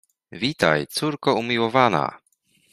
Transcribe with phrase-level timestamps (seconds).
[0.31, 2.17] Witaj, córko umiłowana!